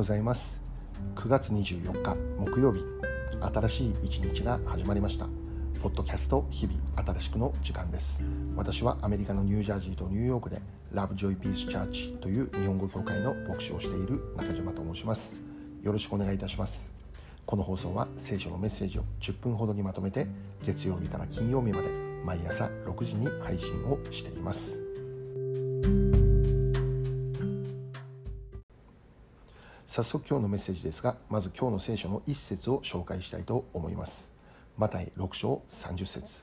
[0.00, 0.62] ございます。
[1.14, 2.82] 9月24日木曜日。
[3.38, 5.26] 新しい一日が始まりました。
[5.82, 6.80] ポッドキャスト日々
[7.12, 8.22] 新しくの時間です。
[8.56, 15.38] 私はアメリカのニュージャージーとニューヨークでラブジョイピースチャーチという日本語協会の牧師をしている中島と申します。
[15.82, 16.90] よろしくお願いいたします。
[17.44, 20.26] この放送は聖書のメッセージを10分ほどにまとめて
[20.62, 21.90] 月曜日から金曜日まで
[22.24, 24.80] 毎朝6時に配信をしています。
[30.00, 34.32] 早速今日のメッセージですがまず今日の聖書の一節を紹介したいと思います。
[34.78, 36.42] マタイ6章30節。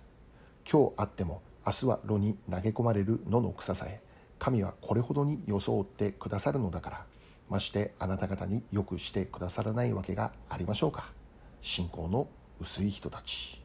[0.72, 4.00] 今日あっても明日は炉に投げ込まれる野の草さえ
[4.38, 7.06] 神はこれほどに装ってくださるのだから
[7.50, 11.12] ましてあなた方によくしてくださらないわけがありましょうか。
[11.60, 12.28] 信仰の
[12.62, 13.60] 薄い人たち。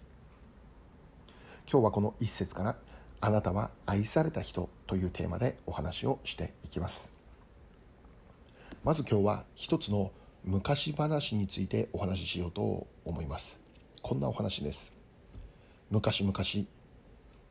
[1.71, 2.77] 今日はこの一節から
[3.21, 7.22] あなたは愛された人というテーマでお話をしていきます。
[8.85, 10.11] まず今日は一つの
[10.43, 13.61] 昔話についてお話ししようと思います。
[14.03, 14.93] こんなお話です。
[15.89, 16.35] 昔々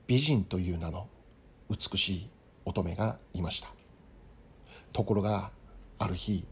[0.08, 1.08] 美人という名の
[1.70, 2.30] 美しい
[2.66, 3.70] 乙女がいました。
[4.92, 5.52] ところが
[6.00, 6.46] ある日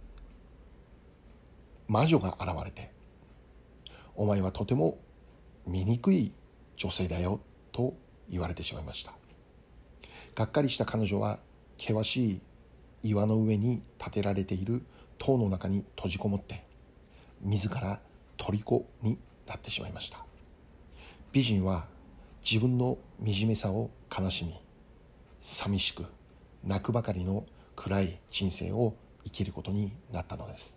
[1.89, 2.89] 魔女が現れて
[4.15, 4.97] 「お前はとても
[5.67, 6.31] 醜い
[6.77, 7.41] 女性だよ」
[7.73, 7.95] と
[8.29, 9.13] 言われてしまいました。
[10.35, 11.39] がっかりした彼女は
[11.77, 12.41] 険しい
[13.03, 14.81] 岩の上に建てられている
[15.17, 16.63] 塔の中に閉じこもって
[17.41, 17.99] 自ら
[18.37, 20.25] 虜になってしまいました。
[21.31, 21.85] 美人は
[22.49, 24.59] 自分の惨めさを悲しみ
[25.41, 26.05] 寂しく
[26.63, 30.75] 泣くばかりの暗い人生を生きることになったのです。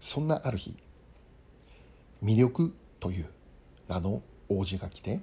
[0.00, 0.76] そんなある日
[2.22, 3.26] 魅力という
[3.88, 5.20] 名の王子が来て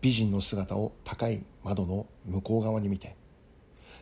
[0.00, 3.16] 美人の姿を高い窓の向こう側に見て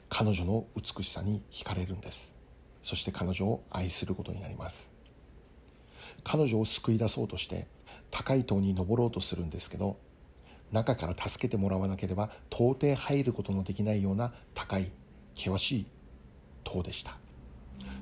[0.08, 2.34] 彼女の美しさに惹かれるんです。
[2.82, 4.90] そして彼女を愛することになります。
[6.22, 7.66] 彼女を救い出そうとして
[8.10, 9.98] 高い塔に登ろうとするんですけど
[10.70, 14.90] 中から助けてもらわなければ到底入ることのできないような高い
[15.34, 15.86] 険しい
[16.62, 17.18] 塔でした。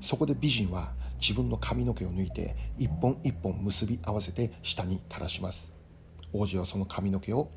[0.00, 5.72] そこで美人は自分の髪の毛を抜いて一本一本結び合わせて下に垂らします。
[6.32, 7.48] 王子はその髪の毛を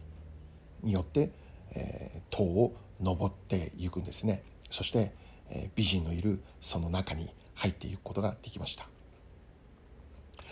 [0.83, 1.31] によって、
[1.71, 4.43] えー、塔を登っていくんですね。
[4.69, 5.13] そして、
[5.49, 8.87] え、美人のいるその中に入っていくことができました。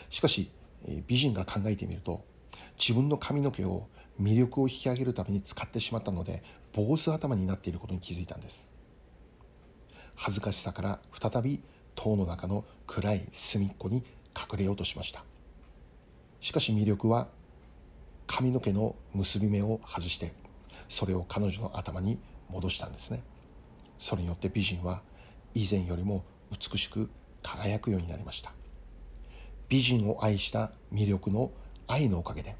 [0.09, 0.52] しかし、
[0.86, 2.24] え、美人が考えてみると
[2.78, 3.88] 自分の髪の毛を
[4.22, 6.44] 魅力を引き上げるために使ってしまったので
[6.74, 8.68] 坊主頭になっていることに気づいたんです。
[10.16, 11.62] 恥ずかしさから再び
[11.96, 14.03] 塔の中の暗い隅っこに
[14.38, 15.24] 隠れようとしました。
[16.40, 17.28] しかし魅力は
[18.28, 20.34] 髪の毛の結び目を外して
[20.90, 23.22] それを彼女の頭に戻したんですね。
[24.00, 25.02] それによって美人は
[25.54, 27.09] 以前よりも美しく
[27.42, 28.54] 輝くようになりました。
[29.70, 31.52] 美人を愛した魅力の
[31.88, 32.56] 愛のおかげで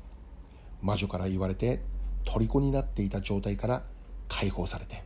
[0.82, 1.82] 魔女から言われて
[2.26, 3.84] 虜になっていた状態から
[4.28, 5.04] 解放されて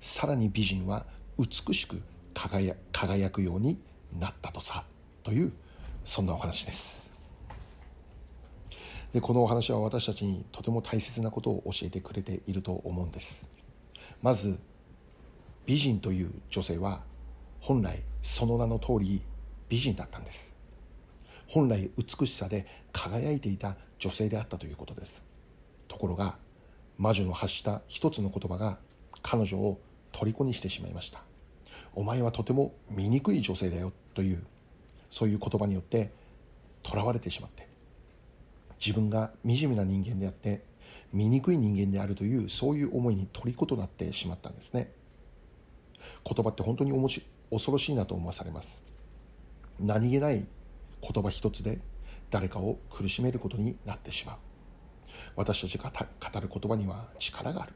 [0.00, 1.04] さらに美人は
[1.38, 2.00] 美しく
[2.32, 3.80] 輝輝くように
[4.18, 4.84] なったとさ
[5.22, 5.52] という
[6.04, 7.10] そんなお話です。
[9.12, 13.44] でこのお話は私たちにとても大切なことを教えてくれていると思うんです。
[14.22, 14.58] まず
[15.66, 17.02] 美人という女性は
[17.60, 19.22] 本来その名の通り
[19.68, 20.54] 美人だったんです。
[21.46, 25.22] 本来美しさで輝いていた女性であったということです。
[25.88, 26.36] ところが
[26.98, 28.78] 魔女の発した一つの言葉が
[29.22, 29.78] 彼女を
[30.12, 31.22] 虜にしてしまいました。
[31.94, 34.42] お前はとても醜い女性だよという
[35.10, 36.10] そういう言葉によって
[36.84, 37.68] 囚われてしまって
[38.84, 40.62] 自分が惨めな人間であって
[41.12, 44.92] 醜い人間であるというそういう思いに虜となってしまったんですね。
[46.24, 46.92] 言葉って本当に
[47.50, 48.82] 恐ろしいなと思わされます。
[49.78, 50.46] 何気ない
[51.02, 51.80] 言葉一つで
[52.30, 54.36] 誰かを苦しめることになってしまう。
[55.36, 57.72] 私たちが語る言葉には力がある。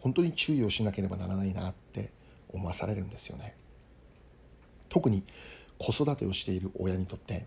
[0.00, 2.12] 本当に注意をしなければならないなって
[2.50, 3.56] 思わされるんですよね。
[4.88, 5.24] 特に
[5.78, 7.46] 子育てをしている親にとって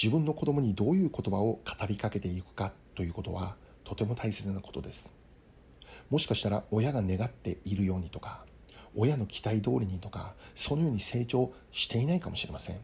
[0.00, 3.56] 自分の子供にどういう言葉を語りかけていくかということは
[3.86, 5.12] とても大切なことです。
[6.10, 8.44] もしかしたら親が願っているようにとか
[8.96, 12.80] 親の期待通りにとかそのように成長していないかもしれません。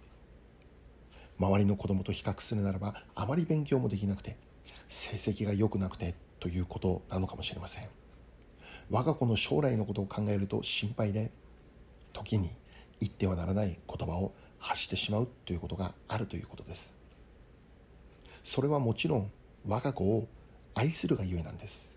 [1.39, 4.37] 周りの子供と比較するならばあまり勉強もできなくて
[4.89, 7.89] 成績が良くなくてということなのかもしれません。
[8.89, 11.33] 我が子の将来のことを考えると心配で
[12.13, 12.51] 時に
[13.01, 16.95] 言ってはならない言葉を発してしまうということがあるということです。
[18.45, 19.31] それはもちろん
[19.67, 20.29] 我が子を
[20.75, 21.93] 愛するがゆえなんです。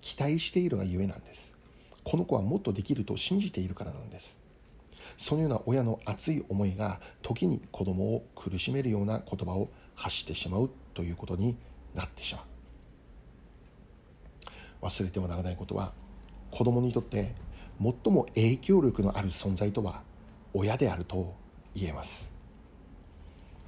[0.00, 1.52] 期待しているがゆえなんです。
[2.02, 4.38] この子はもっとできると信じているからなんです。
[5.16, 11.56] そのような親の熱い思いが時に子供を苦しめるような言葉を発してしまうということに
[11.94, 12.42] なってしま
[14.82, 14.86] う。
[14.86, 15.92] 忘れてはならないことは
[16.50, 17.34] 子供にとって
[17.80, 20.02] 最も影響力のある存在とは
[20.52, 21.34] 親であると
[21.74, 22.32] 言えます。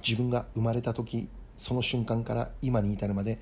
[0.07, 1.27] 自分が生まれた時
[1.57, 3.39] その瞬間から今に至るまで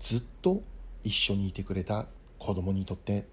[0.00, 0.62] ずっと
[1.04, 2.06] 一緒にいてくれた
[2.38, 3.26] 子供にとって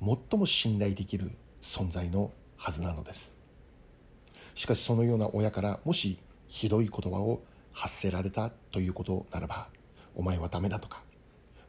[0.00, 1.30] 最も信頼できる
[1.62, 3.34] 存在のはずなのです。
[4.54, 6.18] しかしそのような親からもし
[6.48, 7.40] ひどい言葉を
[7.72, 9.68] 発せられたということならば
[10.14, 11.02] お前はダメだとか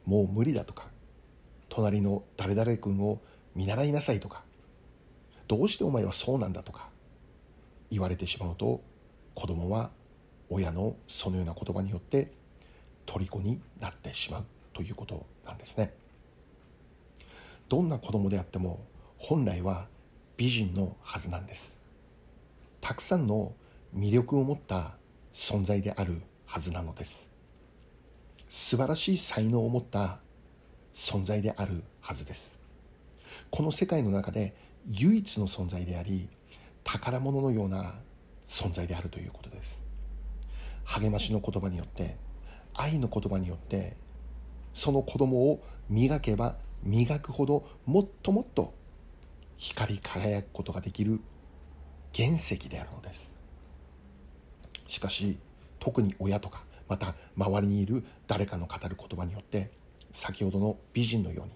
[0.04, 0.88] もう無理だとか
[1.68, 3.20] 隣の誰々君を
[3.54, 4.42] 見習いなさいとか
[5.48, 6.88] どうしてお前はそうなんだとか
[7.90, 8.82] 言われてしまうと
[9.34, 9.90] 子供は
[10.50, 12.32] 親のそのような言葉によって
[13.06, 15.92] 虜になってしまうということなんですね。
[17.68, 18.80] どんな子供であっても
[19.18, 19.86] 本来は
[20.36, 21.78] 美人のはずなんです。
[22.80, 23.52] たくさんの
[23.96, 24.94] 魅力を持った
[25.32, 27.28] 存在であるはずなのです。
[28.48, 30.18] 素晴らしい才能を持った
[30.94, 32.58] 存在であるはずです。
[33.50, 34.54] この世界の中で
[34.90, 36.28] 唯一の存在であり
[36.84, 37.94] 宝物のような
[38.46, 39.80] 存在であるということです。
[40.84, 42.16] 励ましの言葉によって
[42.74, 43.96] 愛の言葉によって
[44.74, 48.72] その子供を磨けば磨くほどもっともっと
[49.56, 51.20] 光り輝くことができる
[52.14, 53.32] 原石であるのです。
[54.86, 55.38] しかし
[55.78, 59.70] 特に親とかまた周りにいる誰かの語る言葉によって
[60.10, 61.52] 先ほどの美人のように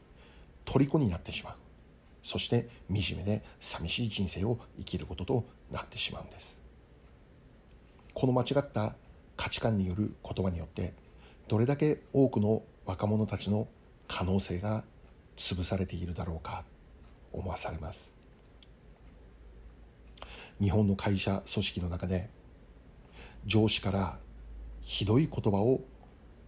[0.64, 1.54] 虜になってしまう。
[2.22, 6.58] そして惨めで寂しい人生を生きることとなってしまうんです。
[8.14, 8.94] この間違った
[9.36, 10.94] 価値観による言葉によって
[11.48, 13.68] どれだけ多くの若者たちの
[14.08, 14.84] 可能性が
[15.36, 16.64] 潰されているだろうか
[17.32, 18.12] 思わされます。
[20.60, 22.30] 日本の会社組織の中で
[23.44, 24.18] 上司から
[24.80, 25.82] ひどい言葉を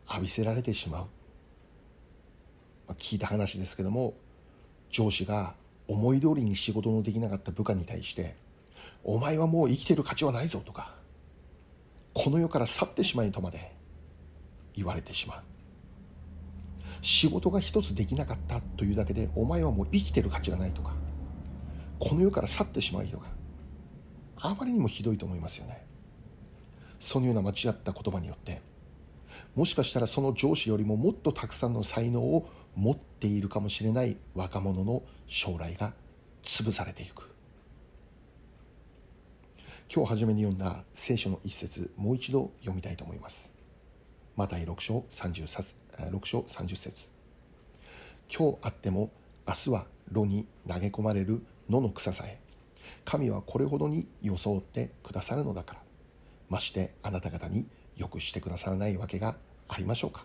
[0.09, 1.07] 浴びせられてしまう、
[2.89, 4.15] ま聞いた話ですけども
[4.91, 5.55] 上司が
[5.87, 8.35] 思い通りに仕事のできなかった部下に対して
[9.05, 10.95] 「お前はもう生きてる価値はないぞ」とか
[12.15, 13.78] 「この世から去ってしまい」とまで
[14.79, 15.43] 言われてしまう。
[17.03, 20.95] 仕事が一つできなかったというだけでお前はもう生きてる価値がないとか
[22.01, 23.27] この世から去ってしまいとか
[24.37, 25.85] あまりにもひどいと思いますよね。
[27.01, 28.61] そのような間違った言葉によって
[29.55, 35.93] もしかしたらその上司よりももっとたくさんの才能を持っているかもしれない若者の将来が
[36.43, 37.29] 潰されていく。
[39.93, 43.58] 今日初めに読んだ聖書の一節もう一度読みたいと思います。
[44.39, 45.75] マタイ6章 30,
[46.13, 47.09] 6章30節。
[48.33, 49.11] 今日あっても
[49.49, 52.39] 明日は炉に投げ込まれる野の草さえ。
[53.05, 55.81] 神はこれほどに装ってくださるのだから。
[56.51, 59.35] ましてあなた方によくしてくださらないわけが
[59.67, 60.25] ありましょうか。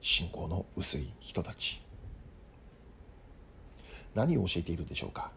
[0.00, 1.82] 信仰の薄い人たち。
[4.14, 5.32] 何を教えているでしょうか。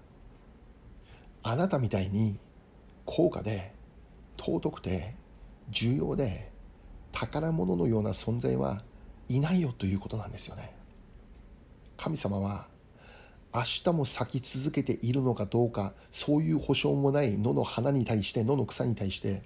[1.42, 2.38] あなたみたいに
[3.06, 3.74] 高価で
[4.38, 5.16] 尊くて
[5.72, 6.53] 重要で
[7.14, 8.84] 宝物のような存在は
[9.30, 10.76] いないよということなんですよね。
[11.96, 12.68] 神様は
[13.54, 19.44] 明日も咲き続けているのかどうかそういう保証もない野の花に対して野の草に対して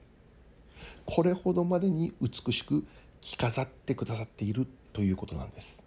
[1.06, 2.88] これほどまでに美しく
[3.20, 5.86] 着飾ってくださっているということなんです。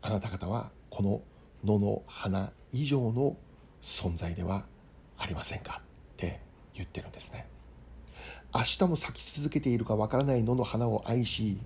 [0.00, 1.20] あなた方はこの
[1.64, 3.36] 野の花以上の
[3.82, 4.64] 存在では
[5.18, 6.40] ありませんかって
[6.74, 7.46] 言ってるんですね。
[8.54, 11.58] 明日も咲き続けているかわからない野の花を愛し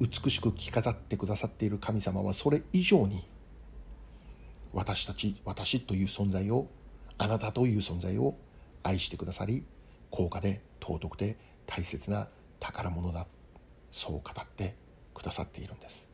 [0.00, 3.24] 美しく着飾ってくださっている神様はそれ以上に
[4.72, 6.66] 私たち私という存在を
[7.18, 8.34] あなたという存在を
[8.82, 9.64] 愛してくださり
[10.10, 12.28] 高価で尊くて大切な
[12.60, 13.26] 宝物だ
[13.90, 14.74] そう語って
[15.14, 16.08] くださっているんです。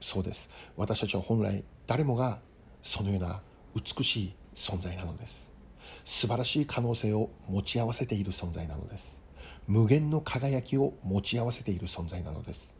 [0.00, 0.48] そうです。
[0.76, 2.40] 私たちは本来誰もが
[2.82, 3.40] そのような
[3.74, 5.51] 美しい存在なのです。
[6.04, 9.20] 素晴らしい可能性を持ち合わせている存在なのです。
[9.66, 12.74] 無限の輝きを持ち合わせている存在なのです。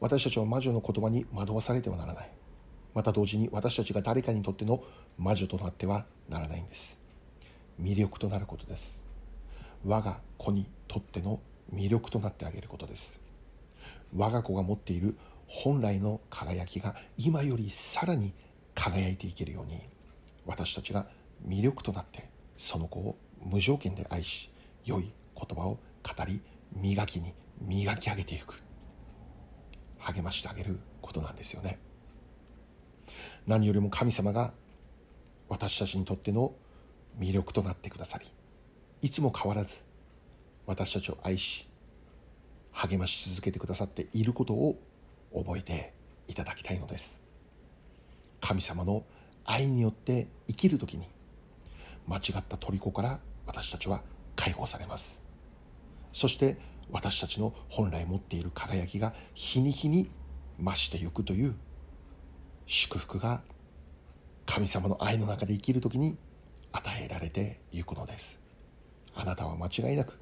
[0.00, 2.30] 私たちは魔女の言葉に惑わされてはならない。
[2.94, 4.82] また同時に私たちが誰かにとっての
[5.16, 6.98] 魔女となってはならないんです。
[7.80, 9.02] 魅力となることです。
[9.84, 11.40] 我が子にとっての
[11.72, 13.18] 魅力となってあげることです。
[14.16, 18.32] 我が子が持っている本来の輝きが今よりさらに
[18.74, 19.80] 輝いていけるように
[20.46, 21.06] 私たちが
[21.46, 24.48] 魅力となってその子を無条件で愛し
[24.84, 28.62] 良い言葉を語り磨きに磨き上げていく。
[29.98, 31.78] 励ましてあげることなんですよね。
[33.46, 34.52] 何よりも神様が
[35.48, 36.52] 私たちにとっての
[37.18, 38.26] 魅力となってくださり
[39.00, 39.82] いつも変わらず
[40.66, 41.66] 私たちを愛し
[42.72, 44.78] 励まし続けてくださっていることを
[45.34, 45.94] 覚えて
[46.28, 47.18] いただきたいのです。
[48.40, 49.02] 神様の
[49.44, 51.08] 愛によって生きる時に
[52.08, 54.00] 間違った虜から私たちは
[54.34, 55.22] 解放されます。
[56.12, 56.56] そして
[56.90, 60.10] 私たちの本来持っている輝きが日に日に
[60.58, 61.54] 増していくという
[62.66, 63.42] 祝福が
[64.46, 66.16] 神様の愛の中で生きる時に
[66.72, 68.38] 与えられていくのです。
[69.14, 70.18] あなたは間違いなく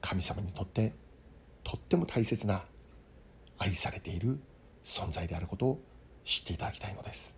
[0.00, 0.92] 神様にとって
[1.62, 2.64] とっても大切な
[3.58, 4.40] 愛されている
[4.84, 5.80] 存在であることを
[6.24, 7.34] 知っていただきたいのです。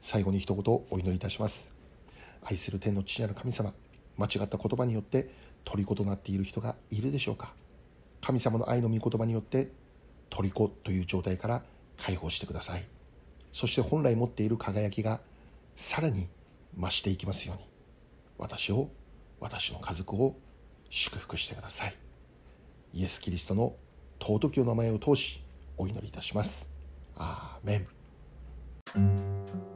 [0.00, 1.75] 最後に一言お祈りいたします。
[2.48, 3.72] 愛する天の父なる神様
[4.16, 5.30] 間違った言葉によって
[5.64, 7.52] 虜となっている人がいるでしょうか。
[8.22, 9.70] 神様の愛の御言葉によって
[10.30, 11.62] 虜という状態から
[11.98, 12.84] 解放してください。
[13.52, 15.20] そして本来持っている輝きが
[15.74, 16.28] さらに
[16.78, 17.64] 増していきますように。
[18.38, 18.90] 私を
[19.40, 20.36] 私の家族を
[20.88, 21.96] 祝福してください。
[22.94, 23.74] イエス・キリストの
[24.20, 25.42] 尊きお名前を通し
[25.76, 26.70] お祈りいたします。
[27.16, 29.75] アーメン。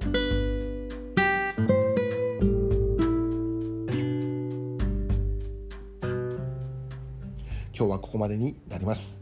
[7.80, 9.18] 今日はここまでになります。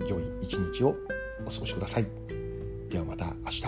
[0.00, 0.96] 良い一日を
[1.46, 2.08] お過ごしください。
[2.88, 3.62] ではまた明日。